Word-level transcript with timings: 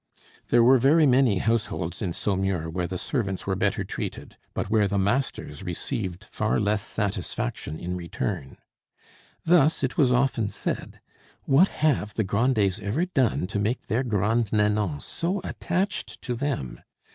There 0.47 0.63
were 0.63 0.79
very 0.79 1.05
many 1.05 1.37
households 1.37 2.01
in 2.01 2.11
Saumur 2.11 2.71
where 2.71 2.87
the 2.87 2.97
servants 2.97 3.45
were 3.45 3.55
better 3.55 3.83
treated, 3.83 4.35
but 4.55 4.67
where 4.67 4.87
the 4.87 4.97
masters 4.97 5.61
received 5.61 6.23
far 6.23 6.59
less 6.59 6.81
satisfaction 6.81 7.79
in 7.79 7.95
return. 7.95 8.57
Thus 9.45 9.83
it 9.83 9.99
was 9.99 10.11
often 10.11 10.49
said: 10.49 11.01
"What 11.43 11.67
have 11.67 12.15
the 12.15 12.23
Grandets 12.23 12.79
ever 12.79 13.05
done 13.05 13.45
to 13.45 13.59
make 13.59 13.85
their 13.85 14.01
Grande 14.01 14.51
Nanon 14.51 15.01
so 15.01 15.39
attached 15.43 16.19
to 16.23 16.33
them? 16.33 16.79